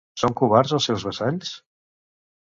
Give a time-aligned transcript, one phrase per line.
[0.19, 1.51] Són covards els seus vassalls?